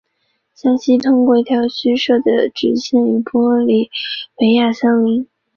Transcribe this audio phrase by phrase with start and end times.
[0.55, 3.91] 向西通过一条虚设的直线与玻利
[4.39, 5.27] 维亚相邻。